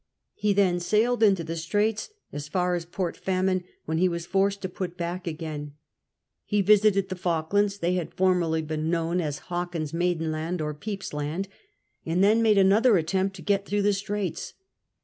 [0.33, 4.63] He then sailed into the Straits as far as Port Famine, when he was forced
[4.63, 5.73] to put back agJiin.
[6.43, 10.73] He visited the Falk lands— they had formerly been known as Hawkins's Maiden Land or
[10.73, 11.47] Pepys' Land—
[12.07, 14.55] and then made another attempt to get through the Straits.